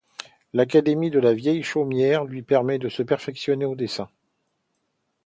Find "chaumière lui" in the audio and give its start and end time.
1.61-2.41